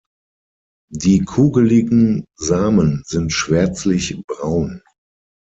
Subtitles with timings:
[0.91, 4.81] Die kugeligen Samen sind schwärzlich braun.